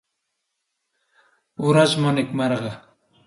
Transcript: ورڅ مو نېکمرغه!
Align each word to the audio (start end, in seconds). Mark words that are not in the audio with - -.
ورڅ 1.65 1.91
مو 2.01 2.09
نېکمرغه! 2.15 2.71